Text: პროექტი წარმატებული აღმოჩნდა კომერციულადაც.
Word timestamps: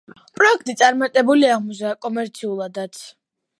პროექტი 0.37 0.73
წარმატებული 0.79 1.51
აღმოჩნდა 1.57 1.93
კომერციულადაც. 2.07 3.07